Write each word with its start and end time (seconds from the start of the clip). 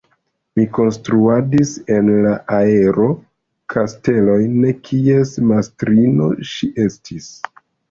Mi 0.59 0.63
konstruadis 0.77 1.73
en 1.95 2.09
la 2.23 2.31
aero 2.61 3.05
kastelojn, 3.75 4.57
kies 4.89 5.37
mastrino 5.53 6.33
ŝi 6.57 6.75
estis. 6.89 7.33